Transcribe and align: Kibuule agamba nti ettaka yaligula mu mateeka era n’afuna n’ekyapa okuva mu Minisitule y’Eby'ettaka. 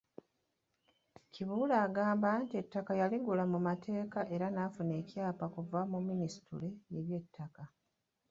Kibuule 1.33 1.75
agamba 1.85 2.29
nti 2.43 2.53
ettaka 2.61 2.91
yaligula 3.01 3.43
mu 3.51 3.59
mateeka 3.67 4.19
era 4.35 4.47
n’afuna 4.51 4.89
n’ekyapa 4.97 5.43
okuva 5.49 5.79
mu 5.91 5.99
Minisitule 6.07 6.67
y’Eby'ettaka. 6.91 7.63